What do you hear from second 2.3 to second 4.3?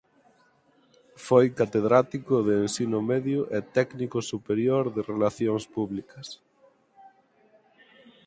de ensino medio e Técnico